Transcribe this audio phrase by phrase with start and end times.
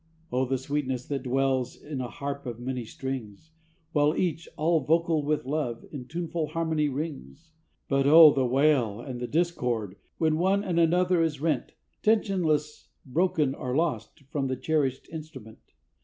[0.31, 3.51] O the sweetness that dwells in a harp of many strings,
[3.91, 7.51] While each, all vocal with love, in tuneful harmony rings!
[7.87, 13.53] But O, the wail and the discord, when one and another is rent, Tensionless, broken
[13.53, 15.59] or lost, from the cherished instrument.